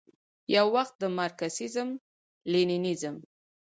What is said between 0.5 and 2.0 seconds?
یووخت د مارکسیزم،